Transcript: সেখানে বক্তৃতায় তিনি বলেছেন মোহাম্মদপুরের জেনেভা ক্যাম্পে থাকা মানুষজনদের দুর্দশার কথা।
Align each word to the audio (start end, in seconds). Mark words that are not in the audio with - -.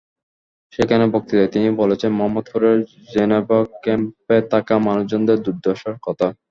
সেখানে 0.73 1.05
বক্তৃতায় 1.13 1.51
তিনি 1.55 1.67
বলেছেন 1.81 2.11
মোহাম্মদপুরের 2.13 2.77
জেনেভা 3.13 3.59
ক্যাম্পে 3.83 4.37
থাকা 4.51 4.75
মানুষজনদের 4.87 5.37
দুর্দশার 5.45 5.95
কথা। 6.05 6.27